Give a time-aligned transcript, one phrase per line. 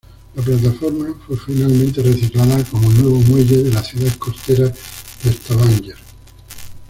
[0.33, 5.95] La plataforma fue finalmente reciclada como nuevo muelle de la ciudad costera de Stavanger.